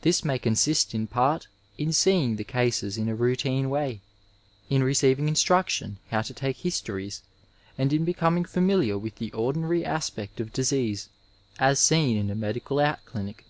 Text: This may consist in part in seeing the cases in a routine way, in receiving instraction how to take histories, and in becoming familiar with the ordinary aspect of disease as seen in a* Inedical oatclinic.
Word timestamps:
This 0.00 0.24
may 0.24 0.36
consist 0.36 0.96
in 0.96 1.06
part 1.06 1.46
in 1.78 1.92
seeing 1.92 2.34
the 2.34 2.42
cases 2.42 2.98
in 2.98 3.08
a 3.08 3.14
routine 3.14 3.70
way, 3.70 4.00
in 4.68 4.82
receiving 4.82 5.28
instraction 5.28 5.98
how 6.10 6.22
to 6.22 6.34
take 6.34 6.56
histories, 6.56 7.22
and 7.78 7.92
in 7.92 8.04
becoming 8.04 8.44
familiar 8.44 8.98
with 8.98 9.14
the 9.18 9.30
ordinary 9.30 9.84
aspect 9.84 10.40
of 10.40 10.52
disease 10.52 11.08
as 11.60 11.78
seen 11.78 12.16
in 12.16 12.30
a* 12.30 12.34
Inedical 12.34 12.80
oatclinic. 12.84 13.44